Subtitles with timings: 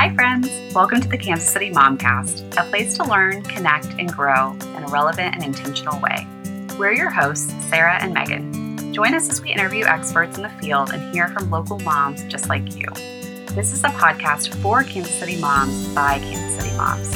[0.00, 0.48] Hi, friends.
[0.74, 4.88] Welcome to the Kansas City Momcast, a place to learn, connect, and grow in a
[4.88, 6.26] relevant and intentional way.
[6.78, 8.94] We're your hosts, Sarah and Megan.
[8.94, 12.48] Join us as we interview experts in the field and hear from local moms just
[12.48, 12.86] like you.
[13.54, 17.10] This is a podcast for Kansas City moms by Kansas City moms.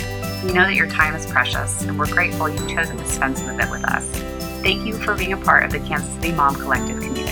[0.45, 3.49] We know that your time is precious, and we're grateful you've chosen to spend some
[3.49, 4.05] of it with us.
[4.61, 7.24] Thank you for being a part of the Kansas City Mom Collective community.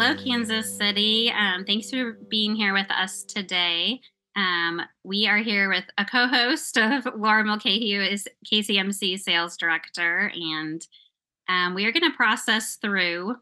[0.00, 1.30] Hello, Kansas City.
[1.30, 4.00] Um, thanks for being here with us today.
[4.34, 10.32] Um, we are here with a co-host of Laura Mulcahy, who is KCMC sales director,
[10.34, 10.80] and
[11.50, 13.36] um, we are going to process through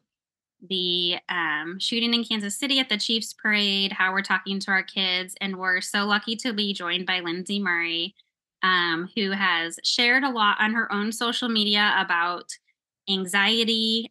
[0.69, 4.83] the um, shooting in Kansas City at the Chiefs Parade, how we're talking to our
[4.83, 8.17] kids, and we're so lucky to be joined by Lindsey Murray,
[8.65, 12.51] um, who has shared a lot on her own social media about
[13.09, 14.11] anxiety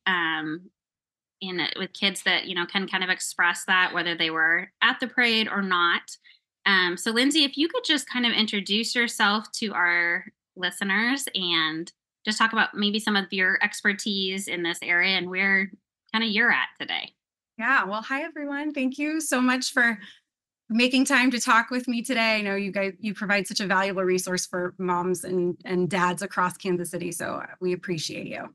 [1.41, 4.99] in with kids that you know can kind of express that whether they were at
[4.99, 6.17] the parade or not.
[6.65, 11.91] Um, so, Lindsey, if you could just kind of introduce yourself to our listeners and
[12.25, 15.71] just talk about maybe some of your expertise in this area and where
[16.11, 17.13] kind of you're at today.
[17.57, 17.85] Yeah.
[17.85, 18.73] Well, hi everyone.
[18.73, 19.97] Thank you so much for
[20.69, 22.35] making time to talk with me today.
[22.35, 26.21] I know you guys you provide such a valuable resource for moms and and dads
[26.21, 28.53] across Kansas City, so we appreciate you.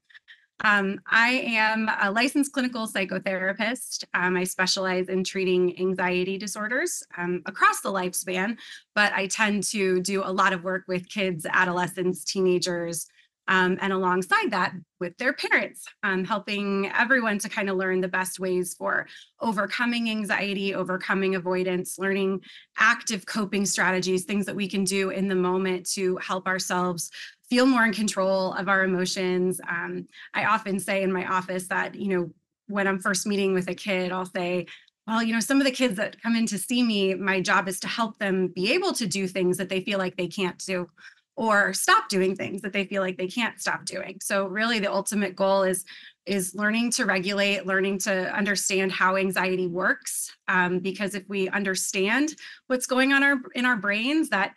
[0.62, 4.04] Um, I am a licensed clinical psychotherapist.
[4.14, 8.56] Um, I specialize in treating anxiety disorders um, across the lifespan,
[8.94, 13.06] but I tend to do a lot of work with kids, adolescents, teenagers,
[13.48, 18.06] um, and alongside that with their parents, um, helping everyone to kind of learn the
[18.06, 19.08] best ways for
[19.40, 22.40] overcoming anxiety, overcoming avoidance, learning
[22.78, 27.10] active coping strategies, things that we can do in the moment to help ourselves
[27.52, 29.60] feel more in control of our emotions.
[29.68, 32.30] Um, I often say in my office that, you know,
[32.68, 34.64] when I'm first meeting with a kid, I'll say,
[35.06, 37.68] well, you know, some of the kids that come in to see me, my job
[37.68, 40.56] is to help them be able to do things that they feel like they can't
[40.64, 40.88] do
[41.36, 44.18] or stop doing things that they feel like they can't stop doing.
[44.22, 45.84] So really the ultimate goal is
[46.24, 50.32] is learning to regulate, learning to understand how anxiety works.
[50.46, 52.36] Um, because if we understand
[52.68, 54.54] what's going on our, in our brains, that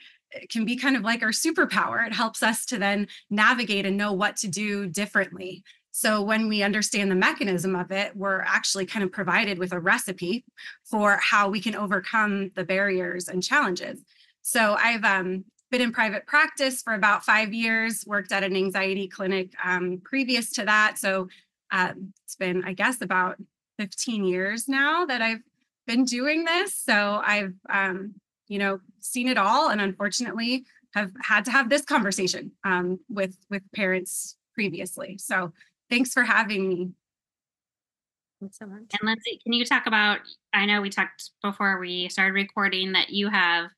[0.49, 2.05] can be kind of like our superpower.
[2.05, 5.63] It helps us to then navigate and know what to do differently.
[5.91, 9.79] So when we understand the mechanism of it, we're actually kind of provided with a
[9.79, 10.43] recipe
[10.83, 14.01] for how we can overcome the barriers and challenges.
[14.41, 19.07] So I've um, been in private practice for about five years, worked at an anxiety
[19.07, 20.97] clinic um, previous to that.
[20.97, 21.29] So
[21.71, 21.93] uh,
[22.25, 23.37] it's been, I guess, about
[23.79, 25.43] 15 years now that I've
[25.87, 26.75] been doing this.
[26.75, 28.15] So I've um,
[28.47, 33.37] you know, seen it all and unfortunately have had to have this conversation um, with
[33.49, 35.17] with parents previously.
[35.17, 35.51] So
[35.89, 36.89] thanks for having me.
[38.39, 38.83] Thanks so much.
[38.99, 40.19] And Lindsey, can you talk about?
[40.53, 43.69] I know we talked before we started recording that you have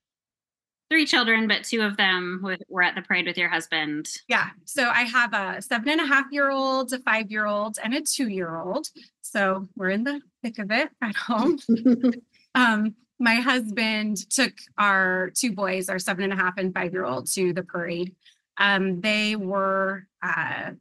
[0.89, 4.07] three children, but two of them with, were at the parade with your husband.
[4.27, 4.49] Yeah.
[4.65, 7.93] So I have a seven and a half year old, a five year old, and
[7.93, 8.87] a two year old.
[9.21, 11.59] So we're in the thick of it at home.
[12.55, 17.05] um, my husband took our two boys, our seven and a half and five year
[17.05, 18.15] old, to the parade.
[18.57, 20.71] Um, they were uh,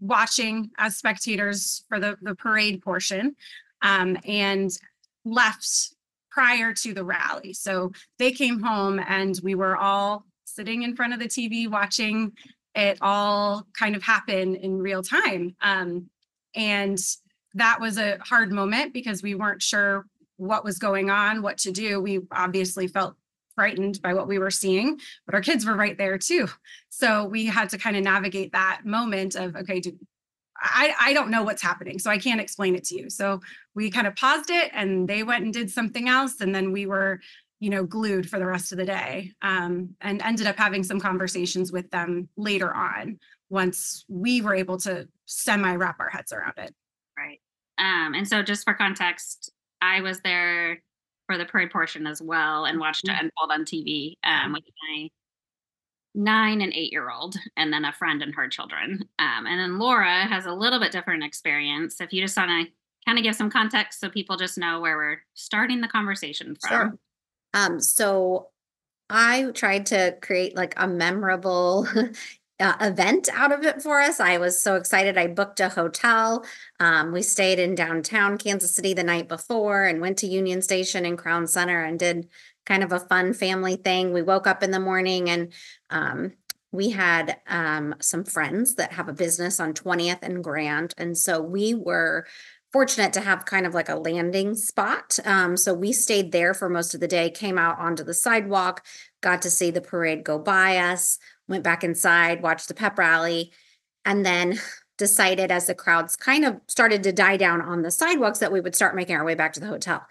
[0.00, 3.36] watching as spectators for the, the parade portion
[3.82, 4.70] um, and
[5.24, 5.94] left
[6.30, 7.52] prior to the rally.
[7.52, 12.32] So they came home and we were all sitting in front of the TV watching
[12.74, 15.56] it all kind of happen in real time.
[15.60, 16.08] Um,
[16.54, 16.98] and
[17.54, 20.06] that was a hard moment because we weren't sure
[20.38, 22.00] what was going on, what to do.
[22.00, 23.14] We obviously felt
[23.54, 26.48] frightened by what we were seeing, but our kids were right there too.
[26.90, 29.98] So we had to kind of navigate that moment of, okay, do,
[30.56, 33.10] I, I don't know what's happening, so I can't explain it to you.
[33.10, 33.40] So
[33.74, 36.40] we kind of paused it and they went and did something else.
[36.40, 37.20] And then we were,
[37.58, 41.00] you know, glued for the rest of the day um, and ended up having some
[41.00, 43.18] conversations with them later on
[43.50, 46.72] once we were able to semi wrap our heads around it.
[47.16, 47.40] Right.
[47.78, 50.82] Um, and so just for context, I was there
[51.26, 53.26] for the parade portion as well and watched it mm-hmm.
[53.26, 55.08] unfold on TV um, with my
[56.14, 59.08] nine and eight year old, and then a friend and her children.
[59.18, 62.00] Um, and then Laura has a little bit different experience.
[62.00, 62.72] If you just want to
[63.06, 66.70] kind of give some context so people just know where we're starting the conversation from.
[66.70, 66.98] Sure.
[67.54, 68.48] Um, so
[69.08, 71.86] I tried to create like a memorable
[72.60, 74.20] uh, event out of it for us.
[74.20, 75.16] I was so excited.
[75.16, 76.44] I booked a hotel.
[76.80, 81.04] Um, we stayed in downtown Kansas City the night before and went to Union Station
[81.04, 82.28] and Crown Center and did
[82.66, 84.12] kind of a fun family thing.
[84.12, 85.52] We woke up in the morning and
[85.90, 86.32] um,
[86.72, 90.94] we had um, some friends that have a business on 20th and Grand.
[90.98, 92.26] And so we were
[92.72, 95.18] fortunate to have kind of like a landing spot.
[95.24, 98.84] Um, so we stayed there for most of the day, came out onto the sidewalk,
[99.20, 101.18] got to see the parade go by us,
[101.48, 103.52] went back inside, watched the pep rally,
[104.04, 104.58] and then
[104.98, 108.60] decided as the crowds kind of started to die down on the sidewalks that we
[108.60, 110.04] would start making our way back to the hotel.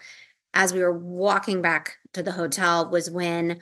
[0.54, 3.60] As we were walking back to the hotel was when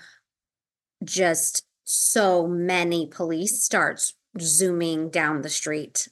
[1.03, 6.09] just so many police starts zooming down the street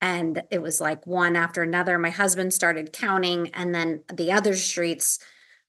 [0.00, 4.54] and it was like one after another my husband started counting and then the other
[4.54, 5.18] streets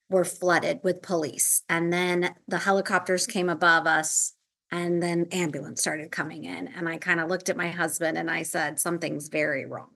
[0.10, 4.34] were flooded with police and then the helicopters came above us
[4.72, 8.30] and then ambulance started coming in and i kind of looked at my husband and
[8.30, 9.90] i said something's very wrong.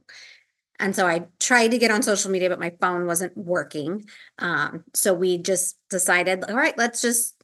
[0.80, 4.06] And so i tried to get on social media but my phone wasn't working
[4.40, 7.36] um, so we just decided all right let's just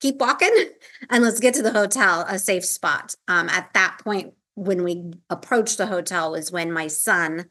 [0.00, 0.54] keep walking
[1.10, 3.14] and let's get to the hotel a safe spot.
[3.28, 7.46] Um, at that point when we approached the hotel was when my son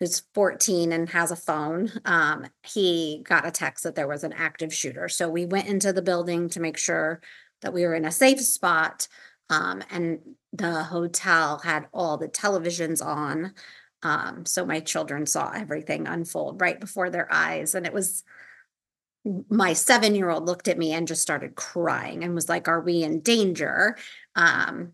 [0.00, 4.32] who's 14 and has a phone um, he got a text that there was an
[4.32, 5.08] active shooter.
[5.08, 7.20] So we went into the building to make sure
[7.62, 9.08] that we were in a safe spot
[9.50, 10.20] um, and
[10.52, 13.54] the hotel had all the televisions on
[14.02, 17.74] um, so my children saw everything unfold right before their eyes.
[17.74, 18.22] And it was
[19.50, 22.80] my seven year old looked at me and just started crying and was like are
[22.80, 23.96] we in danger?
[24.36, 24.92] Um,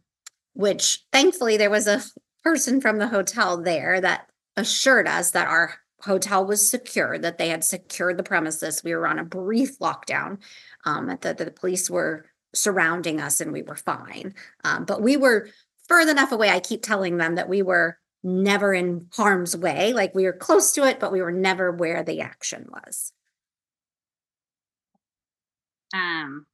[0.55, 2.03] which thankfully there was a
[2.43, 7.49] person from the hotel there that assured us that our hotel was secure, that they
[7.49, 8.83] had secured the premises.
[8.85, 10.39] We were on a brief lockdown,
[10.85, 14.35] um, that the police were surrounding us and we were fine.
[14.65, 15.49] Um, but we were
[15.89, 16.51] further enough away.
[16.51, 19.93] I keep telling them that we were never in harm's way.
[19.93, 23.13] Like we were close to it, but we were never where the action was.
[25.93, 26.47] Um,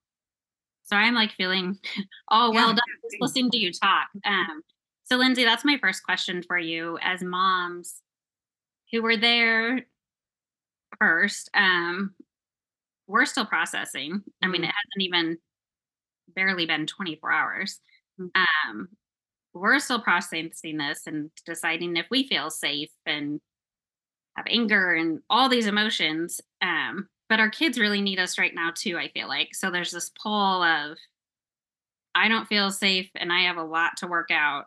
[0.84, 1.78] so I'm like feeling
[2.28, 2.74] all well Yeah.
[2.74, 4.08] done just listening to you talk.
[4.24, 4.62] Um,
[5.10, 8.00] so Lindsey, that's my first question for you as moms
[8.92, 9.86] who were there
[10.98, 11.50] first.
[11.54, 12.14] Um,
[13.06, 14.22] we're still processing.
[14.42, 15.38] I mean, it hasn't even
[16.34, 17.80] barely been 24 hours.
[18.20, 18.30] Mm.
[18.68, 18.88] Um,
[19.52, 23.40] we're still processing this and deciding if we feel safe and
[24.36, 26.40] have anger and all these emotions.
[26.62, 29.54] Um, but our kids really need us right now too, I feel like.
[29.54, 30.96] So there's this pull of
[32.14, 34.66] I don't feel safe and I have a lot to work out,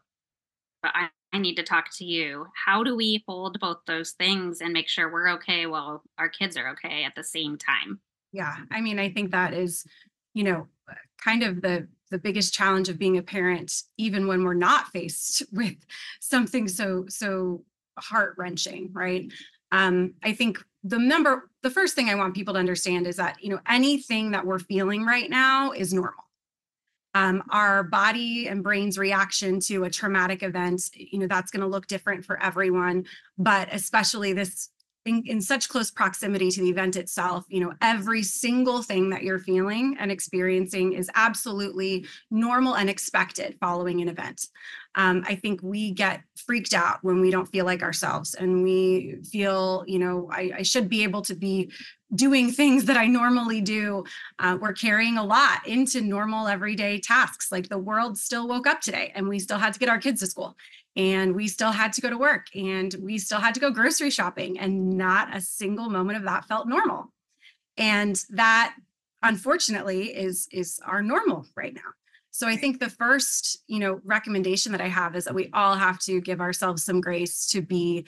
[0.84, 2.46] but I, I need to talk to you.
[2.54, 6.58] How do we hold both those things and make sure we're okay while our kids
[6.58, 8.00] are okay at the same time?
[8.34, 9.86] Yeah, I mean, I think that is,
[10.34, 14.44] you know, uh, kind of the the biggest challenge of being a parent, even when
[14.44, 15.78] we're not faced with
[16.20, 17.64] something so so
[17.98, 19.32] heart wrenching, right?
[19.72, 23.42] Um, I think the number, the first thing I want people to understand is that
[23.42, 26.24] you know anything that we're feeling right now is normal.
[27.16, 31.68] Um, our body and brain's reaction to a traumatic event, you know, that's going to
[31.68, 33.06] look different for everyone,
[33.38, 34.70] but especially this
[35.06, 39.24] in, in such close proximity to the event itself, you know, every single thing that
[39.24, 44.48] you're feeling and experiencing is absolutely normal and expected following an event.
[44.96, 49.18] Um, I think we get freaked out when we don't feel like ourselves and we
[49.30, 51.72] feel, you know, I, I should be able to be
[52.16, 54.04] doing things that I normally do.
[54.38, 57.52] Uh, we're carrying a lot into normal everyday tasks.
[57.52, 60.20] Like the world still woke up today and we still had to get our kids
[60.22, 60.56] to school
[60.96, 64.10] and we still had to go to work and we still had to go grocery
[64.10, 67.12] shopping and not a single moment of that felt normal.
[67.78, 68.76] And that
[69.24, 71.82] unfortunately is is our normal right now.
[72.32, 75.76] So i think the first you know recommendation that i have is that we all
[75.76, 78.06] have to give ourselves some grace to be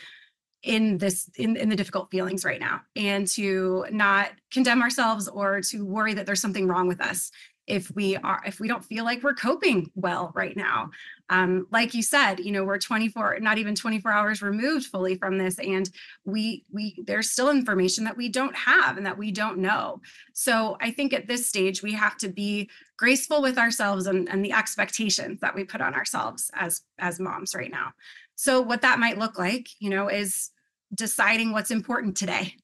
[0.63, 5.61] in this in, in the difficult feelings right now and to not condemn ourselves or
[5.61, 7.31] to worry that there's something wrong with us
[7.67, 10.91] if we are if we don't feel like we're coping well right now.
[11.29, 15.37] Um, like you said you know we're 24 not even 24 hours removed fully from
[15.37, 15.89] this and
[16.23, 20.01] we we there's still information that we don't have and that we don't know.
[20.33, 24.45] So i think at this stage we have to be graceful with ourselves and, and
[24.45, 27.93] the expectations that we put on ourselves as as moms right now.
[28.35, 30.51] So what that might look like you know is
[30.93, 32.55] deciding what's important today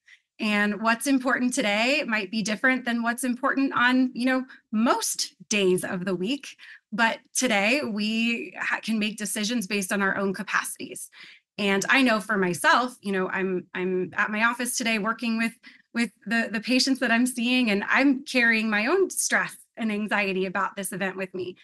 [0.41, 5.83] and what's important today might be different than what's important on you know most days
[5.85, 6.57] of the week.
[6.91, 11.09] But today we can make decisions based on our own capacities.
[11.57, 15.53] And i know for myself you know i'm i'm at my office today working with
[15.93, 20.45] with the the patients that i'm seeing and i'm carrying my own stress and anxiety
[20.45, 21.57] about this event with me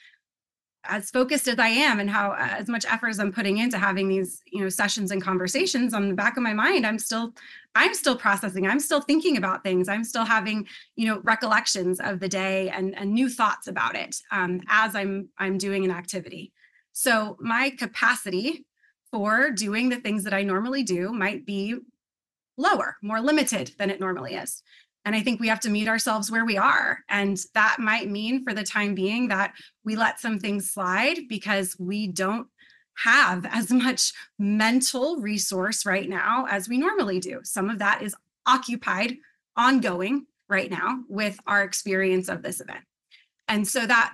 [0.88, 3.78] as focused as I am and how uh, as much effort as I'm putting into
[3.78, 7.34] having these, you know, sessions and conversations on the back of my mind, I'm still,
[7.76, 8.68] I'm still processing.
[8.68, 9.90] I'm still thinking about things.
[9.90, 14.16] I'm still having, you know, recollections of the day and, and new thoughts about it
[14.32, 16.54] um, as I'm I'm doing an activity.
[16.94, 18.66] So my capacity
[19.12, 21.76] for doing the things that I normally do might be
[22.58, 24.64] lower, more limited than it normally is.
[25.08, 27.00] And I think we have to meet ourselves where we are.
[27.08, 29.54] And that might mean for the time being that
[29.86, 32.48] we let some things slide because we don't
[33.06, 37.40] have as much mental resource right now as we normally do.
[37.46, 39.16] Some of that is occupied
[39.56, 42.84] ongoing right now with our experience of this event.
[43.48, 44.14] And so that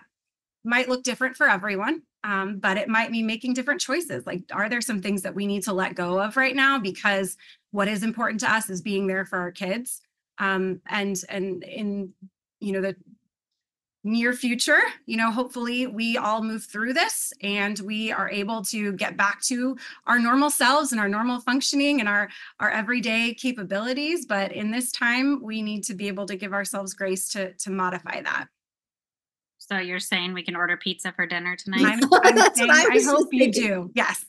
[0.64, 4.28] might look different for everyone, um, but it might mean making different choices.
[4.28, 7.36] Like, are there some things that we need to let go of right now because
[7.72, 10.00] what is important to us is being there for our kids?
[10.40, 12.14] Um, and and in
[12.60, 12.96] you know the
[14.06, 18.92] near future you know hopefully we all move through this and we are able to
[18.94, 24.26] get back to our normal selves and our normal functioning and our our everyday capabilities.
[24.26, 27.72] But in this time we need to be able to give ourselves grace to to
[27.72, 28.48] modify that
[29.74, 32.00] So you're saying we can order pizza for dinner tonight?
[32.04, 33.92] I'm, I'm That's saying, what I I, was hope you do.
[33.96, 34.26] Yes.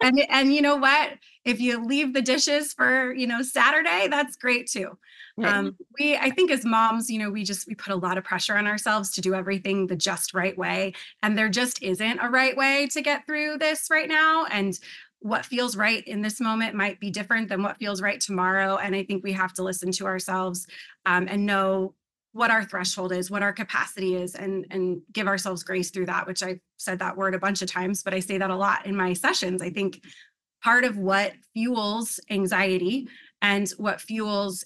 [0.00, 1.12] and and you know what?
[1.44, 4.98] If you leave the dishes for, you know, Saturday, that's great too.
[5.36, 5.52] Right.
[5.52, 8.24] Um, we I think as moms, you know, we just we put a lot of
[8.24, 10.94] pressure on ourselves to do everything the just right way.
[11.22, 14.46] And there just isn't a right way to get through this right now.
[14.46, 14.78] And
[15.20, 18.76] what feels right in this moment might be different than what feels right tomorrow.
[18.76, 20.66] And I think we have to listen to ourselves
[21.06, 21.94] um, and know
[22.32, 26.26] what our threshold is, what our capacity is, and and give ourselves grace through that.
[26.26, 28.86] Which I've said that word a bunch of times, but I say that a lot
[28.86, 29.62] in my sessions.
[29.62, 30.02] I think
[30.62, 33.08] part of what fuels anxiety
[33.42, 34.64] and what fuels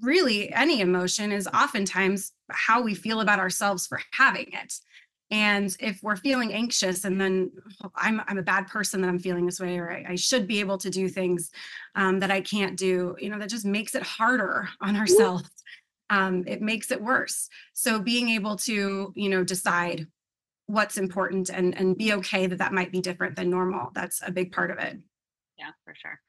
[0.00, 4.74] really any emotion is oftentimes how we feel about ourselves for having it.
[5.32, 7.52] And if we're feeling anxious and then
[7.84, 10.48] "Oh, I'm, I'm a bad person that I'm feeling this way, or I, I should
[10.48, 11.50] be able to do things
[11.94, 15.48] um, that I can't do, you know, that just makes it harder on ourselves.
[16.10, 17.48] Um, it makes it worse.
[17.72, 20.06] So being able to, you know, decide
[20.66, 23.90] what's important and, and be okay that that might be different than normal.
[23.94, 24.98] That's a big part of it
[25.56, 26.20] Yeah, for sure.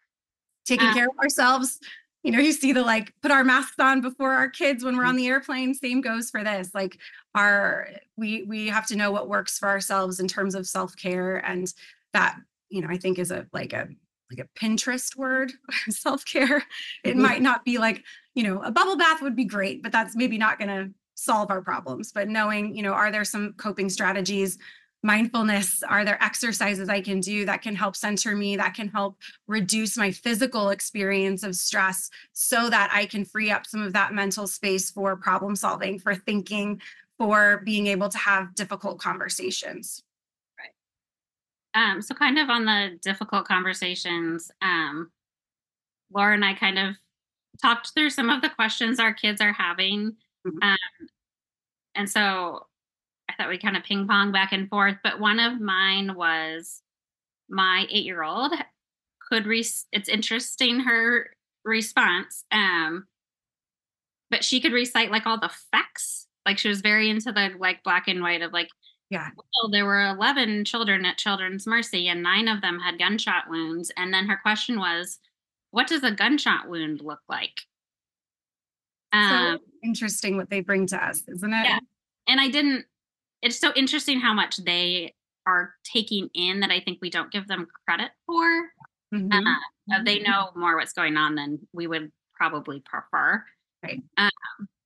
[0.65, 1.79] taking Uh, care of ourselves.
[2.23, 5.05] You know, you see the like put our masks on before our kids when we're
[5.05, 5.73] on the airplane.
[5.73, 6.69] Same goes for this.
[6.75, 6.99] Like
[7.33, 11.37] our we we have to know what works for ourselves in terms of self-care.
[11.37, 11.73] And
[12.13, 12.37] that,
[12.69, 13.89] you know, I think is a like a
[14.31, 15.51] like a Pinterest word,
[15.89, 16.63] self-care.
[17.03, 17.21] It Mhm.
[17.21, 20.37] might not be like, you know, a bubble bath would be great, but that's maybe
[20.37, 22.11] not gonna solve our problems.
[22.11, 24.57] But knowing, you know, are there some coping strategies?
[25.03, 29.17] Mindfulness, are there exercises I can do that can help center me, that can help
[29.47, 34.13] reduce my physical experience of stress so that I can free up some of that
[34.13, 36.81] mental space for problem solving, for thinking,
[37.17, 40.03] for being able to have difficult conversations.
[41.73, 45.11] Um, so kind of on the difficult conversations, um,
[46.13, 46.95] Laura and I kind of
[47.61, 50.17] talked through some of the questions our kids are having.
[50.45, 50.63] Mhm.
[50.63, 50.77] Um,
[51.95, 52.67] and so
[53.29, 56.81] I thought we kind of ping pong back and forth, but one of mine was
[57.49, 58.53] my eight year old
[59.29, 61.35] could re- it's interesting her
[61.65, 62.45] response.
[62.51, 63.07] Um,
[64.29, 66.27] but she could recite like all the facts.
[66.45, 68.69] Like she was very into the like black and white of like
[69.11, 69.29] Yeah.
[69.35, 73.91] well, there were 11 children at Children's Mercy, and nine of them had gunshot wounds.
[73.97, 75.19] And then her question was,
[75.71, 77.61] What does a gunshot wound look like?
[79.13, 81.65] Um, So interesting what they bring to us, isn't it?
[81.65, 81.79] Yeah.
[82.27, 82.85] and I didn't,
[83.41, 85.13] it's so interesting how much they
[85.45, 88.69] are taking in that I think we don't give them credit for.
[89.13, 89.33] Mhm.
[89.45, 93.43] Uh, uh, they know more what's going on than we would probably prefer.
[93.83, 94.01] Right.
[94.17, 94.29] Um,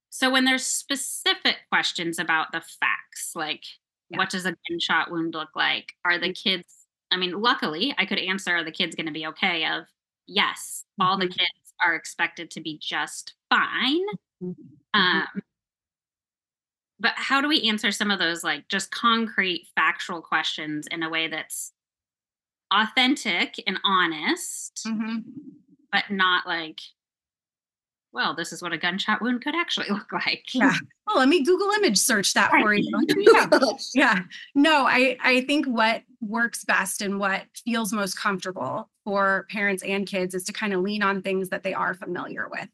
[0.10, 3.64] so when there's specific questions about the facts, like
[4.10, 4.20] Yeah.
[4.20, 5.94] what does a gunshot wound look like?
[6.06, 6.88] Are the kids?
[7.12, 9.66] I mean, luckily, I could answer: Are the kids going to be okay?
[9.66, 9.86] Of
[10.28, 11.30] yes, all the Mhm.
[11.30, 14.02] kids are expected to be just fine.
[14.42, 14.86] Mhm.
[14.94, 15.28] Um,
[17.00, 21.10] but how do we answer some of those like just concrete factual questions in a
[21.10, 21.74] way that's
[22.72, 25.26] authentic and honest Mhm.
[25.92, 26.80] but not like
[28.16, 30.74] well this is what a gunshot wound could actually look like Yeah.
[31.08, 32.92] Oh, let me Google image search that for you.
[33.18, 33.48] Yeah.
[33.94, 34.20] Yeah.
[34.56, 40.08] No, I I think what works best and what feels most comfortable for parents and
[40.08, 42.68] kids is to kind of lean on things that they are familiar with.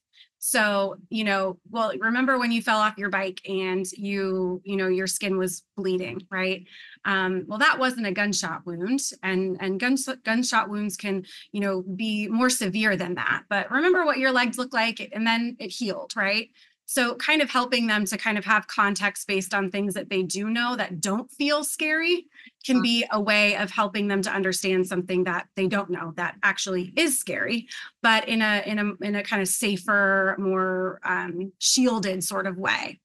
[0.44, 4.88] So, you know, well, remember when you fell off your bike and you, you know,
[4.88, 6.66] your skin was bleeding, right?
[7.06, 11.84] Um, well, that wasn't a gunshot wound, and and guns, gunshot wounds can, you know,
[11.84, 13.44] be more severe than that.
[13.52, 16.50] But remember what your legs look like, and then it healed, right?
[16.92, 20.24] So kind of helping them to kind of have context based on things that they
[20.24, 22.26] do know that don't feel scary
[22.66, 26.36] can be a way of helping them to understand something that they don't know that
[26.44, 27.70] actually is scary,
[28.04, 32.58] but in a in a in a kind of safer, more um, shielded sort of
[32.58, 33.00] way.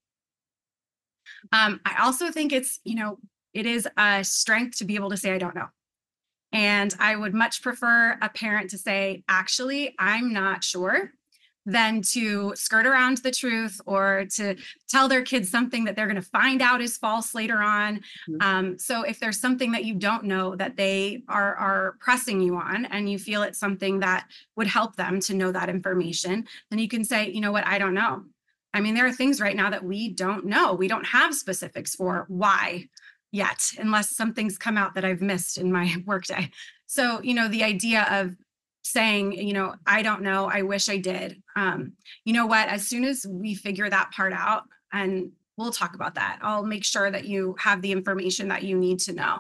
[1.52, 3.19] Um, I also think it's you know
[3.55, 5.69] it is a strength to be able to say I don't know.
[6.50, 11.12] And I would much prefer a parent to say, actually, I'm not sure
[11.66, 14.56] than to skirt around the truth or to
[14.88, 18.00] tell their kids something that they're going to find out is false later on.
[18.28, 18.42] Mhm.
[18.42, 22.56] Um, so if there's something that you don't know that they are are pressing you
[22.56, 26.78] on, and you feel it's something that would help them to know that information, then
[26.78, 28.25] you can say, you know what, I don't know.
[28.73, 30.75] I mean, there are things right now that we don't know.
[30.75, 32.88] We don't have specifics for why
[33.32, 36.50] yet, unless something's come out that I've missed in my workday.
[36.87, 38.37] So, you know, the idea of
[38.87, 41.43] saying, you know, I don't know, I wish I did.
[41.57, 41.93] Um,
[42.25, 42.69] you know what?
[42.69, 46.85] As soon as we figure that part out, and we'll talk about that, I'll make
[46.85, 49.38] sure that you have the information that you need to know.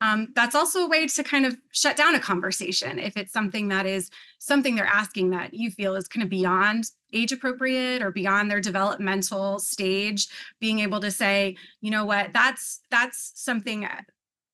[0.00, 3.66] Um, that's also a way to kind of shut down a conversation if it's something
[3.68, 8.12] that is something they're asking that you feel is kind of beyond age appropriate or
[8.12, 10.28] beyond their developmental stage
[10.60, 13.88] being able to say you know what that's that's something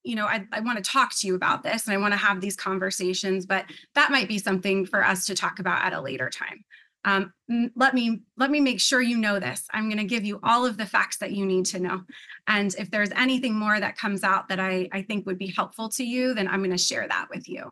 [0.05, 2.17] you know i, I want to talk to you about this and i want to
[2.17, 6.01] have these conversations but that might be something for us to talk about at a
[6.01, 6.63] later time
[7.03, 7.33] um,
[7.75, 10.65] let me let me make sure you know this i'm going to give you all
[10.65, 12.01] of the facts that you need to know
[12.47, 15.89] and if there's anything more that comes out that i i think would be helpful
[15.89, 17.69] to you then i'm going to share that with you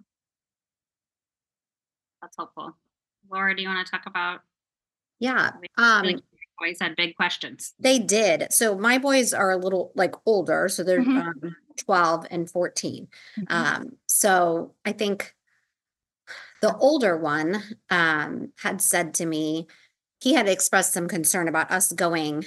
[2.21, 2.77] That's helpful.
[3.29, 4.41] Laura, do you want to talk about?
[5.19, 5.51] Yeah.
[5.77, 6.21] Um,
[6.59, 7.73] feel like you always had big questions.
[7.79, 8.51] They did.
[8.51, 11.21] So my boys are a little like older, so they're Mhm.
[11.21, 13.07] um, 12 and 14.
[13.39, 13.51] Mhm.
[13.51, 15.35] Um, so I think
[16.61, 19.67] the older one um, had said to me,
[20.19, 22.45] he had expressed some concern about us going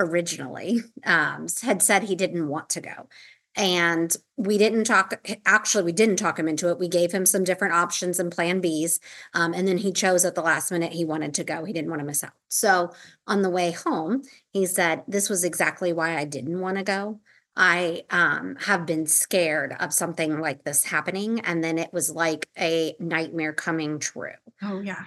[0.00, 3.08] originally, um, had said he didn't want to go.
[3.56, 6.78] And we didn't talk, actually, we didn't talk him into it.
[6.78, 9.00] We gave him some different options and plan Bs.
[9.34, 11.64] Um, and then he chose at the last minute he wanted to go.
[11.64, 12.32] He didn't want to miss out.
[12.48, 12.92] So
[13.26, 17.20] on the way home, he said, This was exactly why I didn't want to go.
[17.56, 21.40] I um, have been scared of something like this happening.
[21.40, 24.30] And then it was like a nightmare coming true.
[24.62, 25.04] oh yeah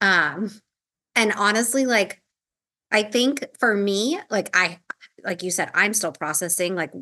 [0.00, 0.50] Um,
[1.14, 2.20] and honestly, like,
[2.90, 4.80] I think for me, like, I,
[5.24, 6.92] like you said, I'm still processing, like,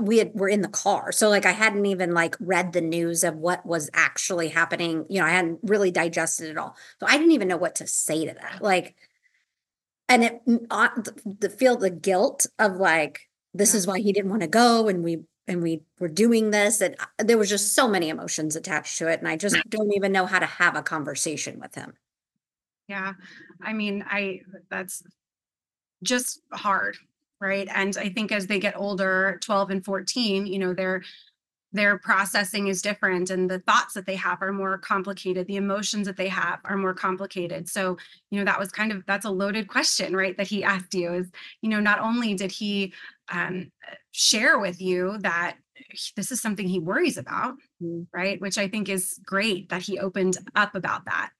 [0.00, 1.12] we had, were in the car.
[1.12, 5.06] So, like, I hadn't even like read the news of what was actually happening.
[5.08, 6.76] You know, I hadn't really digested it all.
[7.00, 8.62] So I didn't even know what to say to that.
[8.62, 8.94] Like,
[10.08, 13.78] and it, mm, uh, the, the feel the guilt of like, this Yeah.
[13.78, 14.88] is why he didn't want to go.
[14.88, 16.80] And we, and we were doing this.
[16.80, 19.20] And uh, there was just so many emotions attached to it.
[19.20, 21.94] And I just don't even know how to have a conversation with him.
[22.88, 23.14] Yeah,
[23.62, 25.02] I mean, I that's
[26.02, 26.96] just hard,
[27.42, 27.68] right?
[27.74, 31.02] And I think as they get older, 12 and 14, you know, their
[31.74, 35.46] their processing is different and the thoughts that they have are more complicated.
[35.46, 37.66] The emotions that they have are more complicated.
[37.66, 37.96] So,
[38.30, 40.36] you know, that was kind of that's a loaded question, right?
[40.36, 41.30] That he asked you is,
[41.62, 42.92] you know, not only did he
[43.30, 43.72] um,
[44.10, 45.56] share with you that
[46.14, 48.06] this is something he worries about, Mm.
[48.14, 48.40] right?
[48.40, 51.30] Which I think is great that he opened up about that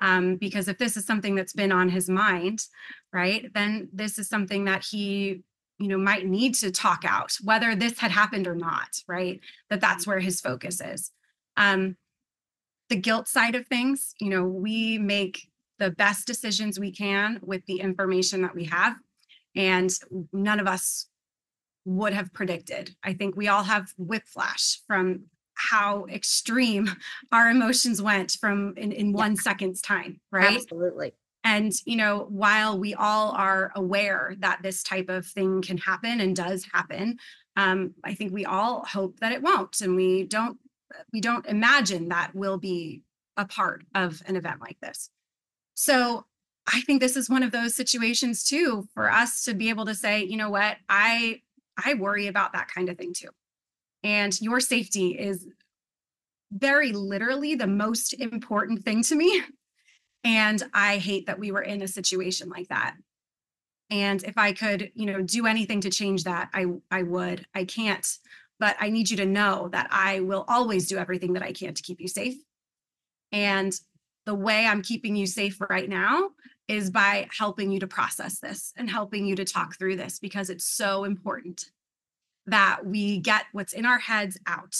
[0.00, 2.60] um, because if this is something that's been on his mind,
[3.12, 5.42] right, then this is something that he,
[5.78, 9.40] you know, might need to talk out, whether this had happened or not, right?
[9.70, 11.12] That that's where his focus is.
[11.56, 11.96] Um,
[12.88, 17.64] the guilt side of things, you know, we make the best decisions we can with
[17.66, 18.96] the information that we have,
[19.54, 19.90] and
[20.32, 21.06] none of us
[21.84, 22.94] would have predicted.
[23.02, 26.90] I think we all have whiplash from how extreme
[27.32, 30.56] our emotions went from in, in one second's time, right?
[30.56, 31.12] Absolutely.
[31.48, 36.20] And, you know, while we all are aware that this type of thing can happen
[36.20, 37.16] and does happen,
[37.56, 39.80] um, I think we all hope that it won't.
[39.80, 40.58] And we don't,
[41.10, 43.00] we don't imagine that will be
[43.38, 45.08] a part of an event like this.
[45.72, 46.26] So
[46.66, 49.94] I think this is one of those situations too, for us to be able to
[49.94, 51.40] say, you know what, I,
[51.82, 53.30] I worry about that kind of thing too.
[54.02, 55.46] And your safety is
[56.52, 59.42] very literally the most important thing to me.
[60.24, 62.96] And I hate that we were in a situation like that.
[63.90, 67.46] And if I could, you know, do anything to change that, I I would.
[67.54, 68.06] I can't,
[68.60, 71.74] but I need you to know that I will always do everything that I can
[71.74, 72.36] to keep you safe.
[73.32, 73.72] And
[74.26, 76.30] the way I'm keeping you safe right now
[76.66, 80.50] is by helping you to process this and helping you to talk through this because
[80.50, 81.64] it's so important
[82.46, 84.74] that we get what's in our heads out.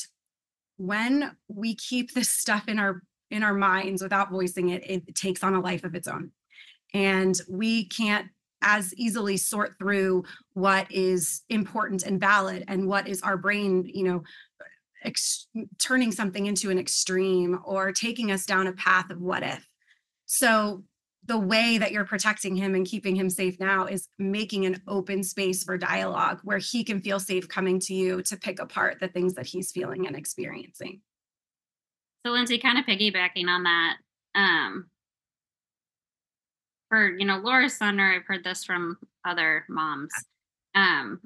[0.76, 5.42] When we keep this stuff in our in our minds without voicing it, it takes
[5.42, 6.30] on a life of its own.
[6.94, 8.28] And we can't
[8.62, 14.04] as easily sort through what is important and valid and what is our brain, you
[14.04, 14.22] know,
[15.04, 15.46] ex-
[15.78, 19.66] turning something into an extreme or taking us down a path of what if.
[20.26, 20.82] So
[21.26, 25.22] the way that you're protecting him and keeping him safe now is making an open
[25.22, 29.08] space for dialogue where he can feel safe coming to you to pick apart the
[29.08, 31.00] things that he's feeling and experiencing.
[32.24, 33.96] So Lindsey, kind of piggybacking on that,
[34.34, 34.90] um,
[36.88, 40.10] for you know Laura's son, or I've heard this from other moms.
[40.74, 41.20] Um,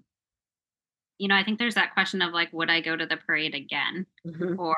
[1.18, 3.54] you know, I think there's that question of like, would I go to the parade
[3.54, 4.58] again, Mhm.
[4.58, 4.76] or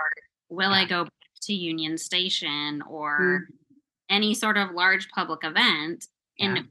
[0.51, 3.59] will I go back to Union Station, or Mm.
[4.11, 6.07] any sort of large public event?
[6.39, 6.69] And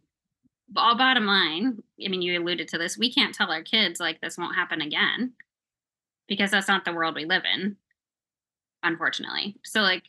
[0.75, 2.97] all bottom line, I mean, you alluded to this.
[2.97, 5.35] We can't tell our kids like this won't happen again
[6.27, 7.77] because that's not the world we live in,
[8.83, 9.55] unfortunately.
[9.63, 10.03] So, like,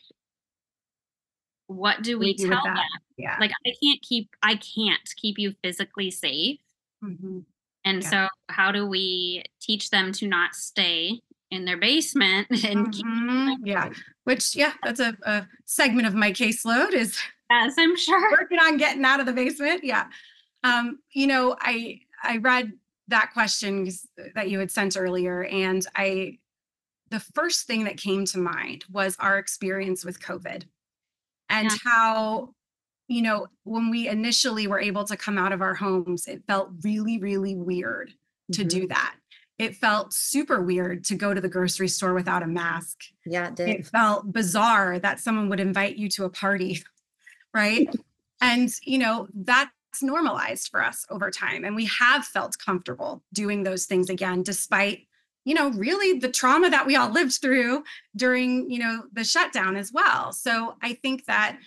[1.67, 2.77] what do we tell them?
[3.17, 3.37] Yeah.
[3.41, 6.59] Like, I can't keep, I can't keep you physically safe.
[7.03, 7.45] Mhm.
[7.85, 8.11] And Yeah.
[8.11, 13.57] so, how do we teach them to not stay in their basement and keep Mhm.
[13.63, 13.91] Yeah.
[14.25, 17.19] Which, yeah, that's a, a segment of my caseload is
[17.51, 17.75] us?
[17.79, 18.31] I'm sure.
[18.41, 19.85] working on getting out of the basement.
[19.85, 20.09] Yeah.
[20.65, 22.73] Um, you know, I I read
[23.09, 23.87] that question
[24.35, 26.39] that you had sent earlier, and I
[27.15, 30.65] the first thing that came to mind was our experience with COVID
[31.49, 31.77] and Yeah.
[31.85, 32.55] how,
[33.07, 36.71] you know, when we initially were able to come out of our homes, it felt
[36.83, 38.13] really, really weird
[38.51, 38.69] to Mhm.
[38.69, 39.15] do that.
[39.59, 43.55] It felt super weird to go to the grocery store without a mask Yeah, it
[43.55, 43.69] did.
[43.69, 46.83] it felt bizarre that someone would invite you to a party
[47.55, 47.89] right
[48.41, 49.71] and you know that's
[50.03, 55.07] normalized for us over time and we have felt comfortable doing those things again despite
[55.45, 57.83] you know really the trauma that we all lived through
[58.17, 61.59] during you know the shutdown as well so i think that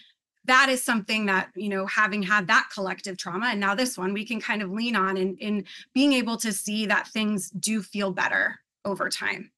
[0.46, 4.14] that is something that you know having had that collective trauma and now this one
[4.14, 7.82] we can kind of lean on in in being able to see that things do
[7.82, 9.52] feel better over time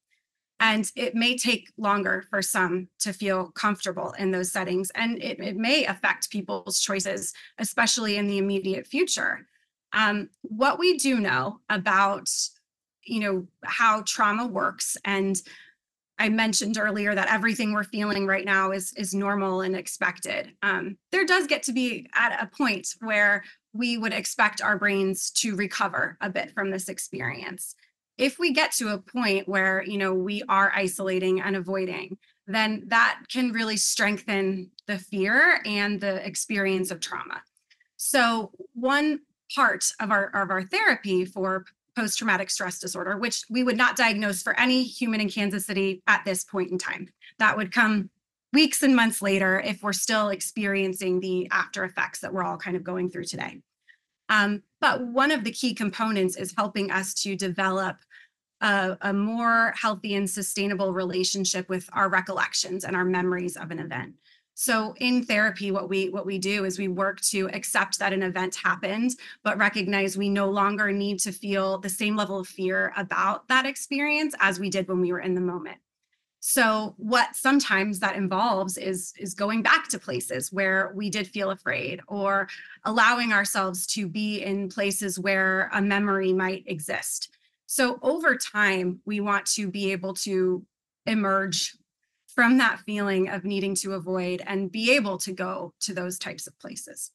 [0.60, 4.92] and it may take longer for some to feel comfortable in those settings.
[4.94, 9.48] And it, it may affect people's choices, especially in the immediate future.
[9.94, 12.30] Um, what we do know about,
[13.06, 15.42] you know, how trauma works, and
[16.18, 20.52] I mentioned earlier that everything we're feeling right now is is normal and expected.
[20.62, 25.32] Um, there does get to be at a point where we would expect our brains
[25.32, 27.76] to recover a bit from this experience
[28.20, 32.84] if we get to a point where you know we are isolating and avoiding then
[32.88, 37.42] that can really strengthen the fear and the experience of trauma
[37.96, 39.20] so one
[39.56, 44.42] part of our of our therapy for post-traumatic stress disorder which we would not diagnose
[44.42, 48.10] for any human in kansas city at this point in time that would come
[48.54, 52.76] weeks and months later if we're still experiencing the after effects that we're all kind
[52.76, 53.62] of going through today
[54.30, 57.98] um, but one of the key components is helping us to develop
[58.62, 63.80] a, a more healthy and sustainable relationship with our recollections and our memories of an
[63.80, 64.14] event.
[64.62, 68.22] So in therapy, what we what we do is we work to accept that an
[68.22, 72.92] event happened, but recognize we no longer need to feel the same level of fear
[72.98, 75.78] about that experience as we did when we were in the moment.
[76.42, 81.52] So what sometimes that involves is is going back to places where we did feel
[81.52, 82.50] afraid or
[82.84, 87.30] allowing ourselves to be in places where a memory might exist.
[87.66, 90.66] So over time, we want to be able to
[91.06, 91.78] emerge
[92.36, 96.48] from that feeling of needing to avoid and be able to go to those types
[96.48, 97.12] of places.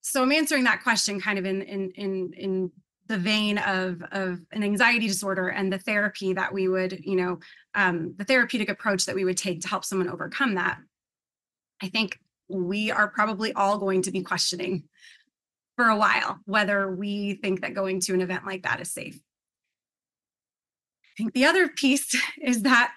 [0.00, 2.72] So I'm answering that question kind of in in in in
[3.06, 7.38] the vein of of an anxiety disorder and the therapy that we would, you know,
[7.74, 10.78] um, the therapeutic approach that we would take to help someone overcome that.
[11.82, 14.84] I think we are probably all going to be questioning
[15.76, 19.16] for a while whether we think that going to an event like that is safe.
[19.16, 22.92] I think the other piece is that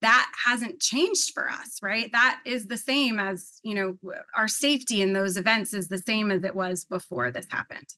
[0.00, 2.10] that hasn't changed for us, right?
[2.12, 6.30] That is the same as, you know, our safety in those events is the same
[6.30, 7.88] as it was before this happened.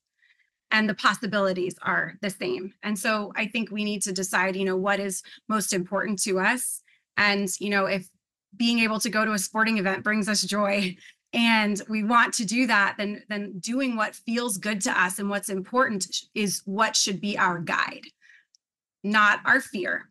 [0.71, 2.73] And the possibilities are the same.
[2.85, 6.39] And so I think we need to decide, you know, what is most important to
[6.39, 6.81] us.
[7.17, 8.09] And, you know, if
[8.57, 10.97] being able to go to a sporting event brings us joy
[11.33, 15.31] and we want to do that then then doing what feels good to us and
[15.31, 18.05] what's important is what should be our guide
[19.05, 20.10] not our fear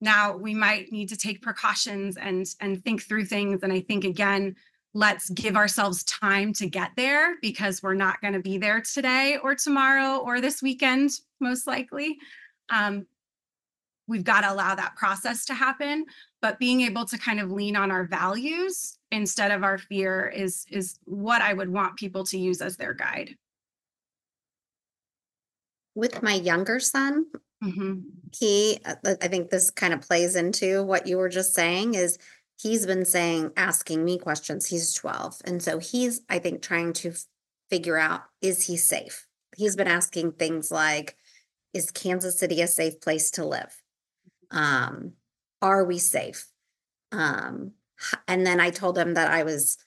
[0.00, 4.04] now we might need to take precautions and and think through things and i think
[4.04, 4.54] again
[4.96, 9.38] let's give ourselves time to get there because we're not going to be there today
[9.42, 12.16] or tomorrow or this weekend most likely
[12.70, 13.06] um,
[14.06, 16.04] we've got to allow that process to happen.
[16.42, 20.66] But being able to kind of lean on our values instead of our fear is
[20.70, 23.36] is what I would want people to use as their guide.
[25.94, 27.26] With my younger son,
[27.64, 28.04] Mhm.
[28.32, 31.94] he, uh, uh, I think this kind of plays into what you were just saying
[31.94, 32.18] is
[32.60, 34.66] he's been saying, asking me questions.
[34.66, 35.40] He's 12.
[35.44, 37.14] And so he's, I think, trying to
[37.70, 39.26] figure out is he safe?
[39.56, 41.16] He's been asking things like,
[41.74, 43.82] is Kansas City a safe place to live?
[44.50, 45.12] Um,
[45.62, 46.46] are we safe?
[47.12, 47.72] Um,
[48.28, 49.78] and then I told him that I was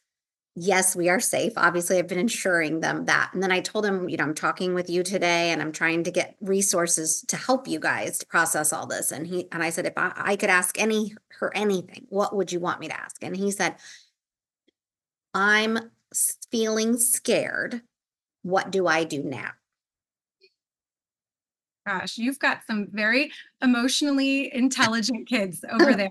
[0.59, 1.53] yes, we are safe.
[1.55, 3.29] Obviously, I've been ensuring them that.
[3.31, 6.03] And then I told him, you know, I'm talking with you today and I'm trying
[6.05, 9.11] to get resources to help you guys to process all this.
[9.11, 12.51] And he and I said, if I, I could ask any her anything, what would
[12.51, 13.23] you want me to ask?
[13.23, 13.75] And he said,
[15.35, 15.77] I'm
[16.49, 17.83] feeling scared.
[18.41, 19.51] What do I do now?
[21.85, 26.09] Gosh, you've got some very emotionally intelligent kids over there.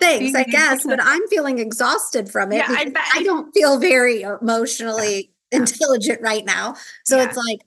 [0.00, 0.50] Thanks, I Mhm.
[0.50, 2.58] guess, but I'm feeling exhausted from it.
[2.58, 3.02] Yeah, I bet.
[3.14, 6.76] I don't feel very emotionally intelligent right now.
[7.04, 7.24] So Yeah.
[7.28, 7.60] it's like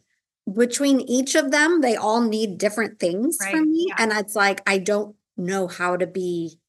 [0.55, 3.85] between each of them, they all need different things Right, from me.
[3.89, 3.95] yeah.
[3.99, 6.59] And it's like I don't know how to be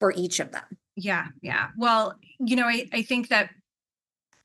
[0.00, 0.64] for each of them.
[0.96, 1.68] Yeah, yeah.
[1.76, 3.50] Well, you know, I, I think that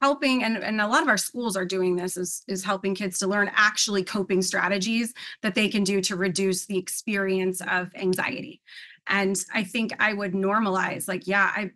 [0.02, 3.20] helping and, and a lot of our schools are doing this is is helping kids
[3.20, 8.62] to learn actually coping strategies that they can do to reduce the experience of anxiety.
[9.10, 11.72] And I think I would normalize like, yeah, I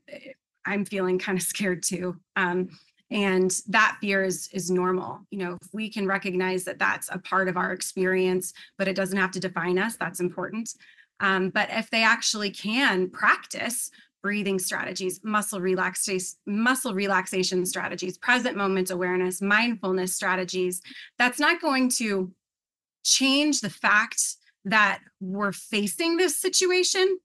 [0.65, 2.15] I'm feeling kind of scared too.
[2.35, 2.69] Um,
[3.11, 5.19] and that fear is is normal.
[5.29, 8.95] You know, if we can recognize that that's a part of our experience, but it
[8.95, 10.73] doesn't have to define us, that's important.
[11.19, 13.91] Um, but if they actually can practice
[14.23, 20.81] breathing strategies, muscle relaxation, muscle relaxation strategies, present moment awareness, mindfulness strategies,
[21.19, 22.31] that's not going to
[23.03, 27.19] change the fact that we're facing this situation,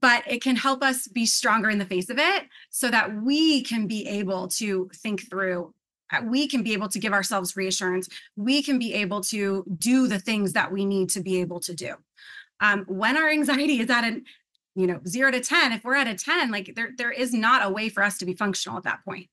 [0.00, 3.62] but it can help us be stronger in the face of it so that we
[3.62, 5.74] can be able to think through
[6.12, 8.08] uh, we can be able to give ourselves reassurance.
[8.36, 11.74] We can be able to do the things that we need to be able to
[11.74, 11.94] do.
[12.60, 14.24] Um, when our anxiety is at an
[14.74, 17.62] you know zero to 10 if we're at a 10 like there there is not
[17.62, 19.28] a way for us to be functional at that point.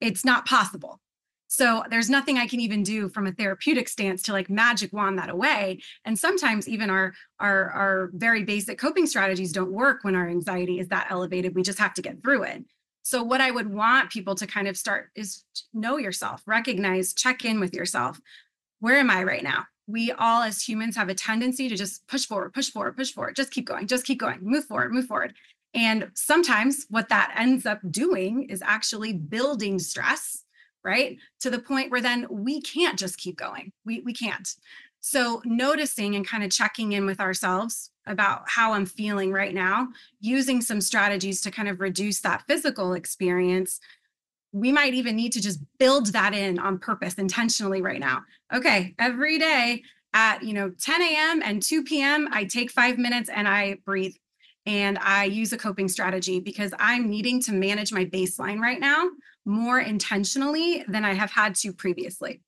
[0.00, 1.00] It's not possible
[1.48, 5.18] so there's nothing i can even do from a therapeutic stance to like magic wand
[5.18, 5.80] that away.
[6.04, 10.80] And sometimes even our our our very basic coping strategies don't work when our anxiety
[10.80, 11.54] is that elevated.
[11.54, 12.64] We just have to get through it.
[13.02, 17.44] So what i would want people to kind of start is know yourself recognize check
[17.44, 18.20] in with yourself.
[18.80, 19.66] Where am i right now?
[19.86, 23.36] We all as humans have a tendency to just push forward, push forward, push forward,
[23.36, 25.34] just keep going, just keep going, move forward, move forward.
[25.74, 30.42] And sometimes what that ends up doing is actually building stress,
[30.86, 31.18] right?
[31.40, 33.72] To the point where then we can't just keep going.
[33.84, 34.48] We, we can't.
[35.00, 39.88] So noticing and kind of checking in with ourselves about how I'm feeling right now,
[40.20, 43.80] using some strategies to kind of reduce that physical experience
[44.52, 48.22] we might even need to just build that in on purpose intentionally right now.
[48.54, 49.82] Okay, every day
[50.14, 51.42] at you know 10 a.m.
[51.44, 52.28] and 2 p.m.
[52.32, 54.14] I take five minutes and I breathe
[54.64, 59.08] and I use a coping strategy because I'm needing to manage my baseline right now
[59.46, 62.42] more intentionally than I have had to previously.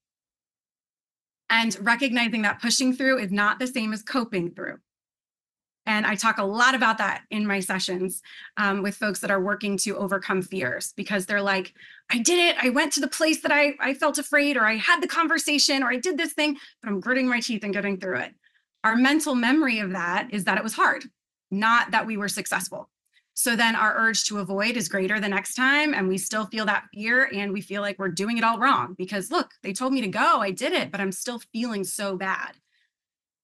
[1.49, 4.79] And recognizing that pushing through is not the same as coping through.
[5.87, 8.21] And I talk a lot about that in my sessions
[8.59, 11.73] um, with folks that are working to overcome fears because they're like,
[12.11, 12.63] I did it.
[12.63, 15.83] I went to the place that I, I felt afraid, or I had the conversation,
[15.83, 18.35] or I did this thing, but I'm gritting my teeth and getting through it.
[18.85, 21.05] Our mental memory of that is that it was hard,
[21.51, 22.91] not that we were successful.
[23.39, 26.67] So then our urge to avoid is greater the next time, and we still feel
[26.67, 29.93] that fear and we feel like we're doing it all wrong because look, they told
[29.93, 32.57] me to go, I did it, but I'm still feeling so bad.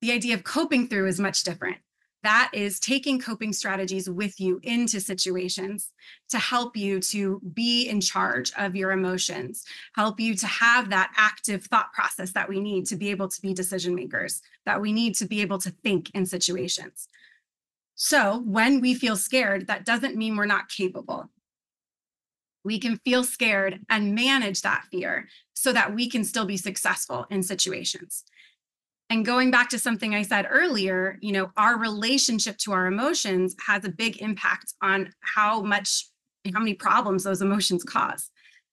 [0.02, 1.76] The idea of coping through is much different
[2.24, 5.92] that is taking coping strategies with you into situations
[6.30, 11.12] to help you to be in charge of your emotions, help you to have that
[11.16, 14.90] active thought process that we need to be able to be decision makers, that we
[14.90, 17.08] need to be able to think in situations.
[17.94, 21.30] So when we feel scared, that doesn't mean we're not capable.
[22.64, 27.26] We can feel scared and manage that fear so that we can still be successful
[27.30, 28.24] in situations.
[29.10, 33.54] And going back to something I said earlier, you know, our relationship to our emotions
[33.66, 36.08] has a big impact on how much,
[36.52, 38.30] how many problems those emotions cause.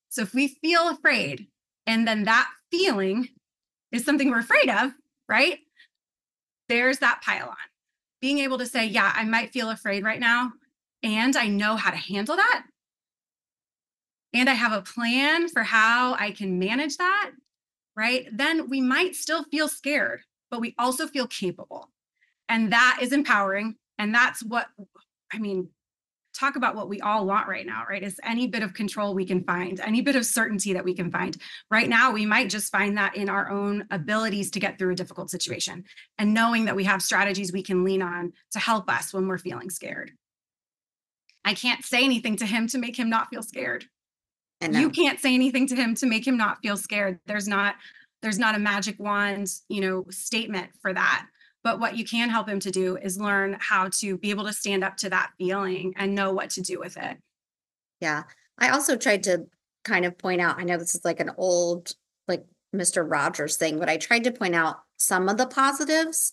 [0.09, 1.47] So if we feel afraid
[1.85, 3.27] and then that feeling
[3.91, 4.91] is something we're afraid of,
[5.27, 5.59] right?
[6.69, 7.70] There's that pile on.
[8.21, 10.53] Being able to say, yeah, I might feel afraid right now,
[11.03, 12.63] and I know how to handle that.
[14.33, 17.31] And I have a plan for how I can manage that
[17.95, 18.27] right?
[18.31, 21.89] Then we might still feel scared, but we also feel capable.
[22.49, 23.75] And that is empowering.
[23.97, 24.67] And that's what,
[25.31, 25.69] I mean,
[26.33, 28.03] talk about what we all want right now, right?
[28.03, 31.11] Is any bit of control we can find, any bit of certainty that we can
[31.11, 31.37] find.
[31.69, 34.95] Right now, we might just find that in our own abilities to get through a
[34.95, 35.83] difficult situation
[36.17, 39.37] and knowing that we have strategies we can lean on to help us when we're
[39.37, 40.11] feeling scared.
[41.43, 43.85] I can't say anything to him to make him not feel scared.
[44.61, 47.19] And You can't say anything to him to make him not feel scared.
[47.25, 47.75] There's not
[48.21, 51.25] there's not a magic wand, you know, statement for that.
[51.63, 54.53] But what you can help him to do is learn how to be able to
[54.53, 57.17] stand up to that feeling and know what to do with it.
[57.99, 58.23] Yeah.
[58.57, 59.45] I also tried to
[59.83, 61.93] kind of point out, I know this is like an old,
[62.27, 62.45] like
[62.75, 63.09] Mr.
[63.09, 66.31] Rogers thing, but I tried to point out some of the positives.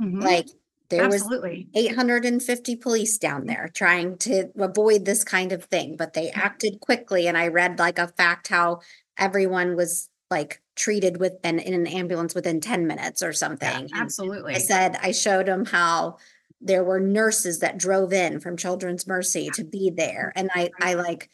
[0.00, 0.22] Mhm.
[0.22, 0.48] Like
[0.88, 1.26] there was
[1.74, 7.26] 850 police down there trying to avoid this kind of thing, but they acted quickly.
[7.26, 8.80] And I read like a fact how
[9.18, 13.68] everyone was like treated with and in an ambulance within 10 minutes or something.
[13.68, 14.54] Yeah, And absolutely.
[14.54, 16.18] I said, I showed him how
[16.60, 20.32] there were nurses that drove in from Children's Mercy to be there.
[20.36, 21.30] And I, I like,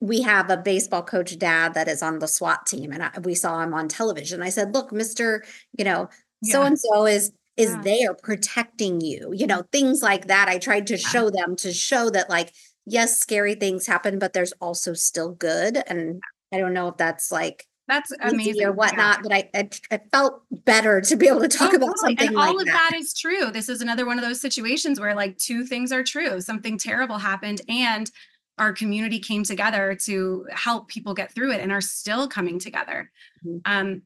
[0.00, 3.34] we have a baseball coach dad that is on the SWAT team and I, we
[3.34, 4.42] saw him on television.
[4.42, 5.40] I said, look, Mr.
[5.76, 6.08] You know,
[6.42, 7.82] so and so is is Yeah.
[7.82, 10.48] there protecting you, you know, things like that.
[10.48, 12.52] I tried to show them to show that like,
[12.84, 15.76] yes, scary things happen, but there's also still good.
[15.86, 16.20] And
[16.52, 18.62] I don't know if that's like That's amazing.
[18.62, 18.68] or Yeah.
[18.70, 22.16] whatnot, but I, I I felt better to be able to talk Oh, about totally.
[22.16, 22.90] something and like all of that.
[22.90, 23.50] that is true.
[23.50, 26.40] This is another one of those situations where like two things are true.
[26.40, 28.10] Something terrible happened and
[28.58, 33.10] our community came together to help people get through it and are still coming together.
[33.46, 33.60] Mhm.
[33.66, 34.02] Um,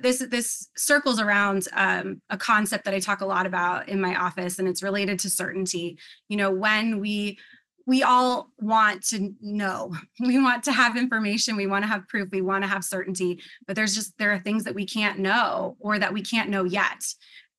[0.00, 4.14] this this circles around um, a concept that I talk a lot about in my
[4.16, 5.98] office, and it's related to certainty.
[6.30, 7.38] You know, when we
[7.86, 12.28] we all want to know, we want to have information, we want to have proof,
[12.32, 15.76] we want to have certainty, but there's just there are things that we can't know
[15.80, 17.02] or that we can't know yet.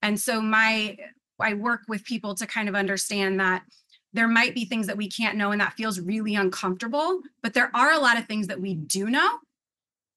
[0.01, 0.97] And so my
[1.39, 3.63] I work with people to kind of understand that
[4.13, 7.69] there might be things that we can't know and that feels really uncomfortable, but there
[7.75, 9.39] are a lot of things that we do know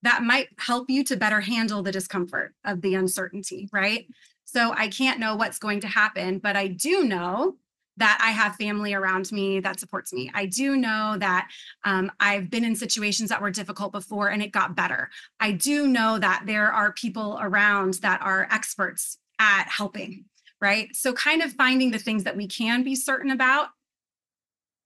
[0.02, 4.06] that might help you to better handle the discomfort of the uncertainty, right?
[4.44, 7.56] So I can't know what's going to happen, but I do know
[7.98, 10.30] that I have family around me that supports me.
[10.32, 11.48] I do know that
[11.84, 15.10] um, I've been in situations that were difficult before and it got better.
[15.40, 20.24] I do know that there are people around that are experts at helping,
[20.60, 20.88] right?
[20.94, 23.68] So, kind of finding the things that we can be certain about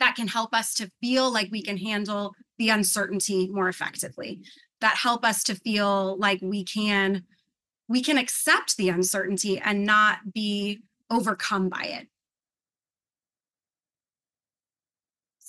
[0.01, 4.41] that can help us to feel like we can handle the uncertainty more effectively,
[4.81, 7.25] that help us to feel like we can
[7.89, 12.09] we can accept the uncertainty and not be overcome by it.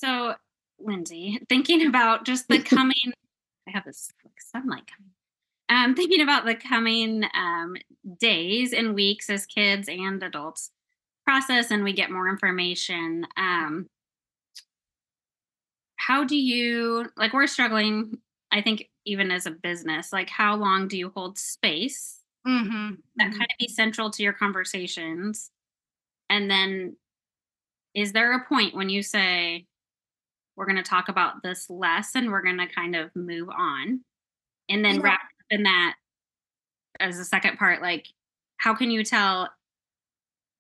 [0.04, 0.36] So,
[0.80, 3.14] Lindsey, thinking about just the coming,
[3.68, 5.12] I have this like sunlight coming.
[5.70, 7.76] Um, thinking about the coming um,
[8.20, 10.72] days and weeks as kids and adults
[11.26, 13.26] process and we get more information.
[13.38, 13.88] Um,
[15.96, 17.32] how do you like?
[17.32, 18.18] We're struggling.
[18.52, 23.32] I think even as a business, like how long do you hold space Mhm, that
[23.32, 23.38] mhm.
[23.38, 25.50] kind of be central to your conversations?
[26.30, 26.98] And then
[27.96, 29.66] is there a point when you say,
[30.56, 34.02] we're going to talk about this less and we're going to kind of move on?
[34.70, 35.02] And then Yeah.
[35.04, 35.96] wrap up in that
[37.00, 38.08] as a second part, like,
[38.58, 39.50] how can you tell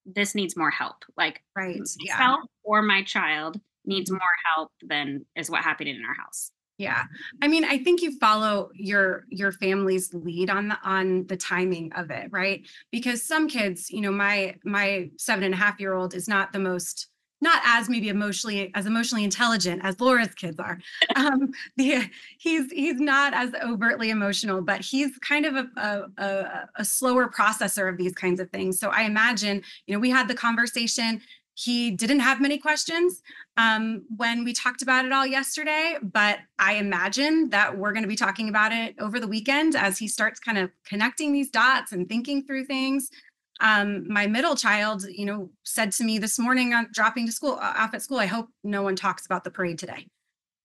[0.05, 1.05] this needs more help?
[1.15, 1.79] Like, Right.
[1.99, 2.17] Yeah.
[2.17, 4.19] myself or my child needs more
[4.55, 6.51] help than is what happened in our house.
[6.77, 7.03] Yeah.
[7.41, 11.93] I mean, I think you follow your your family's lead on the on the timing
[11.93, 12.67] of it, right?
[12.91, 16.51] Because some kids, you know, my my seven and a half year old is not
[16.51, 17.07] the most
[17.43, 20.79] not as maybe emotionally as emotionally intelligent as Laura's kids are.
[21.15, 26.69] Um, the, he's he's not as overtly emotional, but he's kind of a, a, a,
[26.77, 28.79] a slower processor of these kinds of things.
[28.79, 31.21] So I imagine, you know, we had the conversation.
[31.53, 33.21] He didn't have many questions
[33.57, 38.09] um, when we talked about it all yesterday, but I imagine that we're going to
[38.09, 41.91] be talking about it over the weekend as he starts kind of connecting these dots
[41.91, 43.11] and thinking through things.
[43.59, 47.53] Um, my middle child, you know, said to me this morning on dropping to school
[47.61, 50.07] uh, off at school, I hope no one talks about the parade today.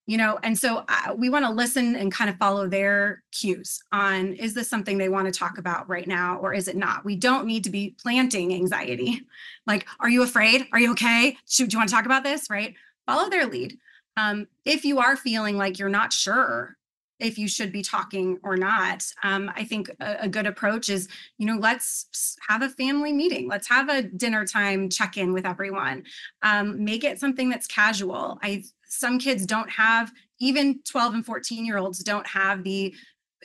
[0.07, 3.83] You know, and so uh, we want to listen and kind of follow their cues
[3.93, 7.05] on is this something they want to talk about right now or is it not?
[7.05, 9.21] We don't need to be planting anxiety.
[9.67, 10.67] Like, are you afraid?
[10.73, 11.37] Are you okay?
[11.47, 12.49] Should, do you want to talk about this?
[12.49, 12.75] Right?
[13.07, 13.77] Follow their lead.
[14.17, 16.78] Um, if you are feeling like you're not sure
[17.19, 21.09] if you should be talking or not, um, I think a, a good approach is,
[21.39, 23.49] you know, let's have a family meeting.
[23.49, 26.05] Let's have a dinner time check in with everyone.
[26.43, 28.39] Um, make it something that's casual.
[28.43, 32.95] I some kids don't have even 12 and 14 year olds don't have the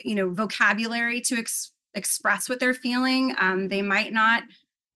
[0.03, 4.43] you know vocabulary to ex- express what they're feeling um, they might not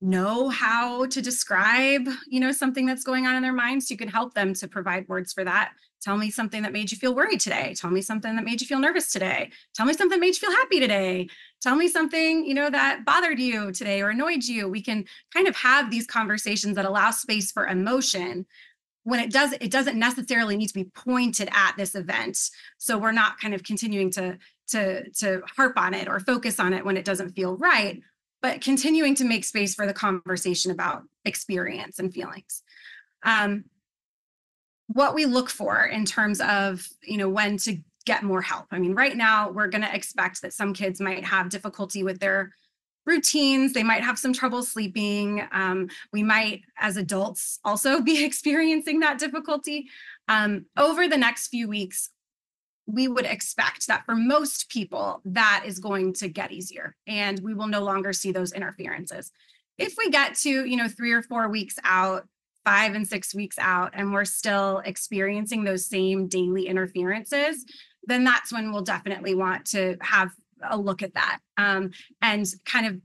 [0.02, 3.90] know how to describe, you know, something that's going on in their minds.
[3.90, 5.72] You can help them to provide words for that.
[6.02, 7.74] Tell me something that made you feel worried today.
[7.76, 9.52] Tell me something that made you feel nervous today.
[9.76, 11.28] Tell me something that made you feel happy today.
[11.62, 14.70] Tell me something, you know, that bothered you today or annoyed you.
[14.70, 18.46] We can kind of have these conversations that allow space for emotion
[19.08, 22.38] when it does it doesn't necessarily need to be pointed at this event
[22.78, 24.38] so we're not kind of continuing to
[24.68, 28.02] to to harp on it or focus on it when it doesn't feel right
[28.42, 32.64] but continuing to make space for the conversation about experience and feelings
[33.24, 33.64] um,
[34.88, 38.80] what we look for in terms of you know when to get more help i
[38.80, 42.52] mean right now we're going to expect that some kids might have difficulty with their
[43.08, 43.74] routines.
[43.74, 45.48] They might have some trouble sleeping.
[45.52, 49.88] Um, we might, as adults, also be experiencing that difficulty.
[50.28, 52.10] Um, over the next few weeks,
[52.86, 57.54] we would expect that for most people, that is going to get easier and we
[57.54, 59.32] will no longer see those interferences.
[59.78, 62.28] If we get to, you know, three or four weeks out,
[62.68, 67.66] five and six weeks out, and we're still experiencing those same daily interferences,
[68.04, 70.32] then that's when we'll definitely want to have
[70.70, 71.92] a look at that um,
[72.22, 73.00] and kind of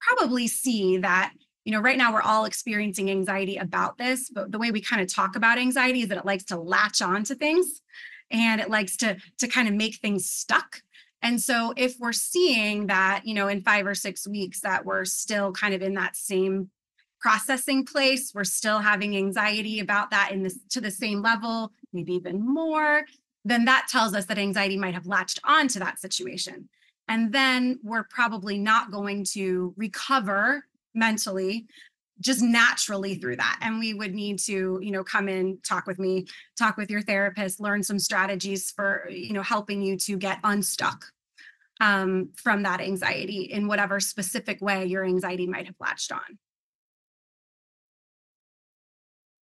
[0.00, 1.32] probably see that
[1.64, 5.02] you know right now we're all experiencing anxiety about this but the way we kind
[5.02, 7.82] of talk about anxiety is that it likes to latch on to things
[8.30, 10.82] and it likes to to kind of make things stuck.
[11.22, 15.04] And so if we're seeing that you know in five or six weeks that we're
[15.04, 16.70] still kind of in that same
[17.20, 18.32] processing place.
[18.34, 23.04] We're still having anxiety about that in this to the same level maybe even more.
[23.44, 26.68] Then that tells us that anxiety might have latched on to that situation.
[27.08, 30.64] And then we're probably not going to recover
[30.94, 31.66] mentally
[32.20, 33.58] just naturally through that.
[33.62, 36.26] And we would need to you know come in talk with me
[36.58, 41.06] talk with your therapist learn some strategies for you know helping you to get unstuck
[41.80, 46.38] um, from that anxiety in whatever specific way your anxiety might have latched on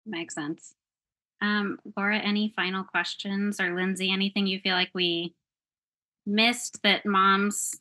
[0.06, 0.74] makes sense
[1.40, 5.34] um, Laura, any final questions or Lindsey, anything you feel like we
[6.24, 7.74] missed that moms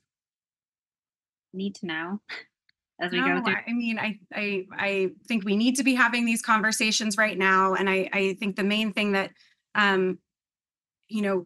[1.54, 2.22] need to know
[3.00, 3.56] as we no, go through?
[3.68, 7.76] I mean, I, I I think we need to be having these conversations right now.
[7.76, 9.32] And I, I think the main thing that
[9.74, 10.20] um,
[11.08, 11.46] you know,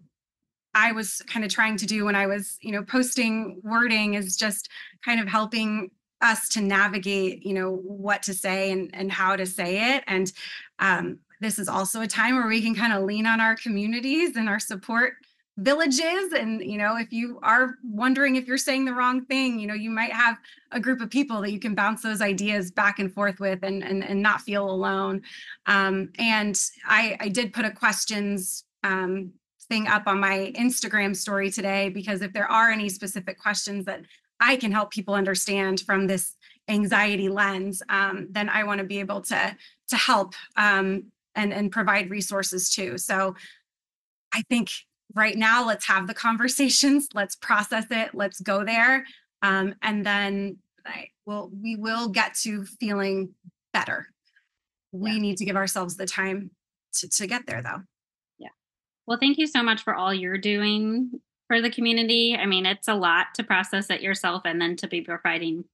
[0.74, 4.36] I was kind of trying to do when I was, you know, posting wording is
[4.36, 4.70] just
[5.04, 9.46] kind of helping us to navigate, you know, what to say and and how to
[9.46, 10.04] say it.
[10.08, 10.32] And
[10.80, 14.36] um, this is also a time where we can kind of lean on our communities
[14.36, 15.14] and our support
[15.60, 19.68] villages and you know if you are wondering if you're saying the wrong thing you
[19.68, 20.38] know you might have
[20.72, 23.84] a group of people that you can bounce those ideas back and forth with and
[23.84, 25.22] and, and not feel alone
[25.66, 29.34] um, and i i did put a questions um,
[29.68, 34.02] thing up on my instagram story today because if there are any specific questions that
[34.40, 36.36] i can help people understand from this
[36.68, 39.56] anxiety lens um, then i want to be able to
[39.88, 41.04] to help um,
[41.36, 43.36] and and provide resources too so
[44.34, 44.70] i think
[45.16, 49.06] right now let's have the conversations let's process it let's go there
[49.42, 53.34] um, and then I will we will get to feeling
[53.74, 54.08] better
[54.92, 55.18] we Yeah.
[55.20, 56.52] need to give ourselves the time
[56.96, 57.82] to, to get there though
[58.38, 58.50] Yeah.
[59.06, 61.12] Well, thank you so much for all you're doing
[61.50, 62.38] for the community.
[62.40, 65.66] I mean, it's a lot to process it yourself and then to be providing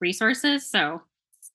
[0.00, 0.68] resources.
[0.68, 1.00] So,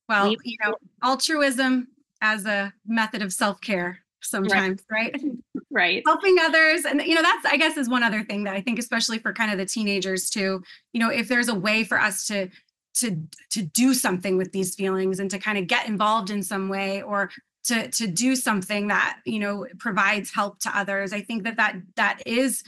[0.09, 1.88] well We- you know altruism
[2.21, 5.15] as a method of self-care sometimes right
[5.71, 6.01] right.
[6.05, 8.80] helping others and you know that's i guess is one other thing that i think
[8.80, 10.61] especially for kind of the teenagers too
[10.93, 12.49] you know if there's a way for us to
[12.95, 13.21] to
[13.51, 17.03] to do something with these feelings and to kind of get involved in some way
[17.03, 17.30] or
[17.63, 21.75] to to do something that you know provides help to others i think that that
[21.95, 22.63] that is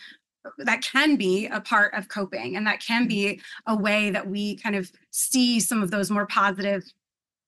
[0.57, 3.09] that can be a part of coping and that can mm-hmm.
[3.09, 6.83] be a way that we kind of see some of those more positive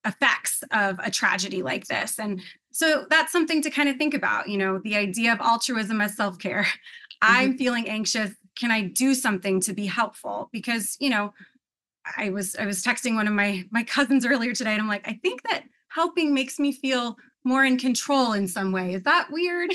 [0.06, 2.20] effects of a tragedy like this.
[2.20, 2.42] And
[2.72, 6.16] so that's something to kind of think about you know the idea of altruism as
[6.16, 6.64] self-care.
[6.64, 7.18] Mm-hmm.
[7.22, 8.32] I'm feeling anxious.
[8.58, 10.50] Can i do something to be helpful?
[10.52, 11.34] Because you know
[12.18, 15.08] i was i was texting one of my my cousins earlier today and i'm like
[15.08, 18.94] i think that helping makes me feel more in control in some way.
[18.94, 19.72] Is that weird?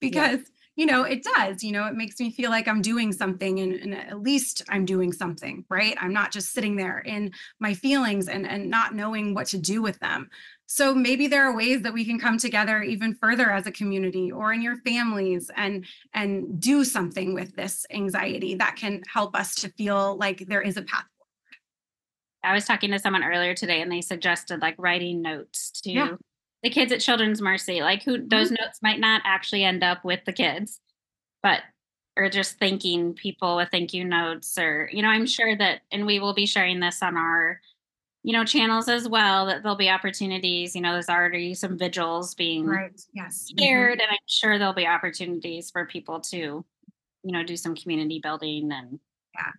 [0.00, 0.40] Because
[0.76, 3.74] you know it does you know it makes me feel like i'm doing something and,
[3.74, 8.28] and at least i'm doing something right i'm not just sitting there in my feelings
[8.28, 10.28] and and not knowing what to do with them
[10.66, 14.32] so maybe there are ways that we can come together even further as a community
[14.32, 19.54] or in your families and and do something with this anxiety that can help us
[19.54, 21.58] to feel like there is a path forward.
[22.42, 26.16] I was talking to someone earlier today and they suggested like writing notes to Yeah.
[26.64, 26.68] Mm-hmm.
[26.68, 27.80] the kids at Children's Mercy.
[27.82, 30.80] Like who those notes might not actually end up with the kids,
[31.42, 31.60] but
[32.16, 36.06] or just thanking people with thank you notes or you know, I'm sure that and
[36.06, 37.60] we will be sharing this on our
[38.26, 40.74] you know, channels as well that there'll be opportunities.
[40.74, 42.98] You know, there's already some vigils being Right.
[43.12, 43.52] Yes.
[43.52, 43.60] Mhm.
[43.60, 46.64] shared, and I'm sure there'll be opportunities for people to, you
[47.32, 48.98] know, do some community building and
[49.34, 49.50] yeah.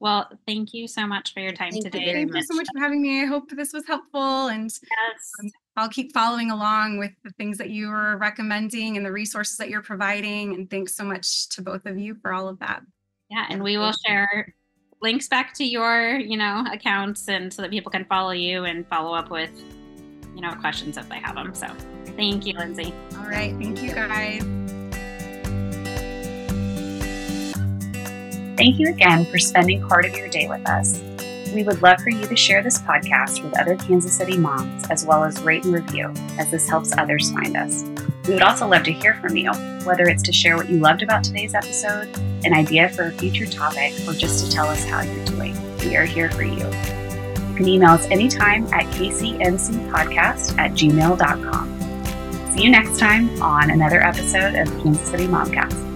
[0.00, 2.04] Well, thank you so much for your time Thank today.
[2.04, 3.22] very Thank you so much for having me.
[3.22, 5.32] I hope this was helpful and Yes.
[5.42, 9.56] um, I'll keep following along with the things that you are recommending and the resources
[9.58, 10.54] that you're providing.
[10.54, 12.82] And thanks so much to both of you for all of that.
[13.30, 14.54] Yeah, and we will share
[15.02, 18.86] links back to your, you know, accounts and so that people can follow you and
[18.88, 19.50] follow up with,
[20.34, 21.54] you know, questions if they have them.
[21.54, 21.68] So
[22.16, 22.92] thank you, Lindsey.
[23.16, 23.54] All right.
[23.56, 24.57] Thank you guys.
[28.58, 31.00] Thank you again for spending part of your day with us.
[31.54, 35.04] We would love for you to share this podcast with other Kansas City moms, as
[35.06, 37.84] well as rate and review, as this helps others find us.
[38.26, 39.52] We would also love to hear from you,
[39.84, 42.08] whether it's to share what you loved about today's episode,
[42.44, 45.56] an idea for a future topic, or just to tell us how you're doing.
[45.78, 46.66] We are here for you.
[46.66, 52.52] You can email us anytime at kcncpodcast at gmail.com.
[52.56, 55.87] See you next time on another episode of Kansas City Momcast.